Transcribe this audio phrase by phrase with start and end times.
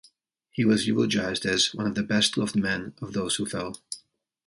[0.49, 3.77] He was eulogised as "one of the best loved men of those who fell".